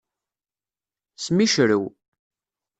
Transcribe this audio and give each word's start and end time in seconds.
Smicrew. 1.23 1.83